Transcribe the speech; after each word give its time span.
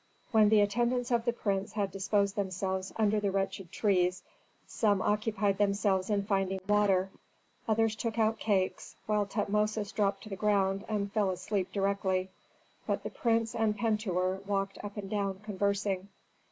When 0.31 0.49
the 0.49 0.61
attendants 0.61 1.11
of 1.11 1.25
the 1.25 1.31
prince 1.31 1.73
had 1.73 1.91
disposed 1.91 2.35
themselves 2.35 2.91
under 2.95 3.19
the 3.19 3.29
wretched 3.29 3.71
trees, 3.71 4.23
some 4.65 4.99
occupied 4.99 5.59
themselves 5.59 6.09
in 6.09 6.25
finding 6.25 6.59
water; 6.67 7.11
others 7.67 7.95
took 7.95 8.17
out 8.17 8.39
cakes, 8.39 8.95
while 9.05 9.27
Tutmosis 9.27 9.91
dropped 9.91 10.23
to 10.23 10.29
the 10.29 10.35
ground 10.35 10.85
and 10.89 11.13
fell 11.13 11.29
asleep 11.29 11.71
directly. 11.71 12.31
But 12.87 13.03
the 13.03 13.11
prince 13.11 13.53
and 13.53 13.77
Pentuer 13.77 14.41
walked 14.47 14.83
up 14.83 14.97
and 14.97 15.07
down 15.07 15.37
conversing. 15.43 16.07